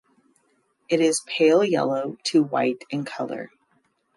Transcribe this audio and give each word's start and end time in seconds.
It 0.89 0.99
is 0.99 1.21
pale 1.27 1.63
yellow 1.63 2.17
to 2.23 2.41
white 2.41 2.85
in 2.89 3.05
colour. 3.05 3.51